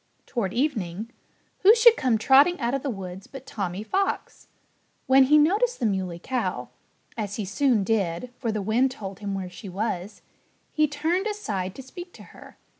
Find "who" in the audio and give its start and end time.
1.59-1.75